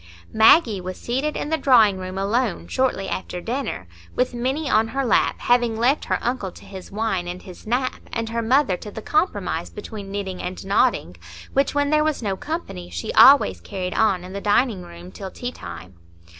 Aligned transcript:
Maggie 0.33 0.81
was 0.81 0.97
seated 0.97 1.37
in 1.37 1.49
the 1.49 1.59
drawing 1.59 1.99
room, 1.99 2.17
alone, 2.17 2.67
shortly 2.67 3.07
after 3.07 3.39
dinner, 3.39 3.87
with 4.15 4.33
Minny 4.33 4.67
on 4.67 4.87
her 4.87 5.05
lap, 5.05 5.35
having 5.41 5.77
left 5.77 6.05
her 6.05 6.17
uncle 6.23 6.51
to 6.53 6.65
his 6.65 6.91
wine 6.91 7.27
and 7.27 7.43
his 7.43 7.67
nap, 7.67 8.01
and 8.11 8.29
her 8.29 8.41
mother 8.41 8.75
to 8.77 8.89
the 8.89 9.03
compromise 9.03 9.69
between 9.69 10.09
knitting 10.09 10.41
and 10.41 10.65
nodding, 10.65 11.17
which, 11.53 11.75
when 11.75 11.91
there 11.91 12.03
was 12.03 12.23
no 12.23 12.35
company, 12.35 12.89
she 12.89 13.13
always 13.13 13.61
carried 13.61 13.93
on 13.93 14.23
in 14.23 14.33
the 14.33 14.41
dining 14.41 14.81
room 14.81 15.11
till 15.11 15.29
tea 15.29 15.51
time. 15.51 15.93